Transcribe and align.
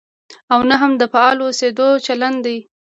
او 0.53 0.59
نه 0.69 0.75
هم 0.81 0.91
د 1.01 1.03
فعال 1.13 1.37
اوسېدو 1.41 1.87
چلند 2.05 2.37
دی. 2.45 2.57